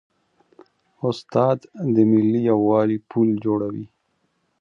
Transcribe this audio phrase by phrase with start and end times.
[1.09, 1.59] استاد
[1.93, 3.85] د ملي یووالي پل جوړوي.